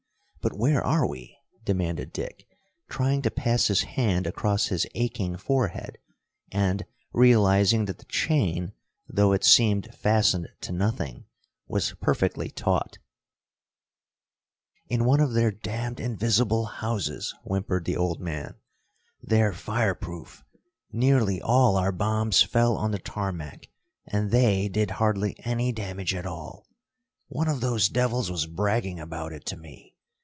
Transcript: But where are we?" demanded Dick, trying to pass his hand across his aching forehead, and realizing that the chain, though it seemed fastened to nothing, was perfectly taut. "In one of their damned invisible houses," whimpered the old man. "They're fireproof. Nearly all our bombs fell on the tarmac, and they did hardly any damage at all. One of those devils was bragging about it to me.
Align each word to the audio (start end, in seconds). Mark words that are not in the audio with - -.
But 0.43 0.57
where 0.57 0.83
are 0.83 1.07
we?" 1.07 1.37
demanded 1.65 2.11
Dick, 2.11 2.47
trying 2.89 3.21
to 3.21 3.29
pass 3.29 3.67
his 3.67 3.83
hand 3.83 4.25
across 4.25 4.69
his 4.69 4.87
aching 4.95 5.37
forehead, 5.37 5.99
and 6.51 6.83
realizing 7.13 7.85
that 7.85 7.99
the 7.99 8.05
chain, 8.05 8.73
though 9.07 9.33
it 9.33 9.43
seemed 9.43 9.93
fastened 9.93 10.49
to 10.61 10.71
nothing, 10.71 11.25
was 11.67 11.93
perfectly 12.01 12.49
taut. 12.49 12.97
"In 14.89 15.05
one 15.05 15.19
of 15.19 15.33
their 15.33 15.51
damned 15.51 15.99
invisible 15.99 16.65
houses," 16.65 17.35
whimpered 17.43 17.85
the 17.85 17.95
old 17.97 18.19
man. 18.19 18.55
"They're 19.21 19.53
fireproof. 19.53 20.43
Nearly 20.91 21.39
all 21.39 21.77
our 21.77 21.91
bombs 21.91 22.41
fell 22.41 22.75
on 22.77 22.89
the 22.89 22.97
tarmac, 22.97 23.67
and 24.07 24.31
they 24.31 24.69
did 24.69 24.89
hardly 24.89 25.35
any 25.45 25.71
damage 25.71 26.15
at 26.15 26.25
all. 26.25 26.65
One 27.27 27.47
of 27.47 27.61
those 27.61 27.89
devils 27.89 28.31
was 28.31 28.47
bragging 28.47 28.99
about 28.99 29.33
it 29.33 29.45
to 29.45 29.55
me. 29.55 29.89